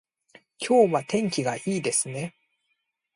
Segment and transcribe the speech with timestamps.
[0.57, 2.33] 今日は天気がいいですね